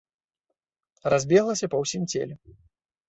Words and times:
Разбеглася 1.15 1.69
па 1.75 1.85
ўсім 1.85 2.03
целе. 2.15 2.33